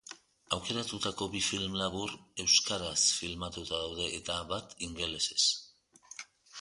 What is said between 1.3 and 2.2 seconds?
bi film labur